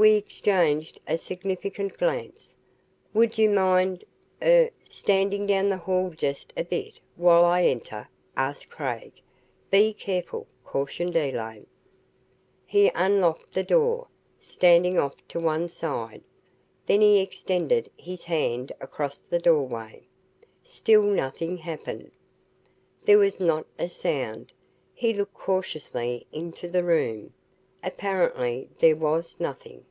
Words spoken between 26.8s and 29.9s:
room. Apparently there was nothing.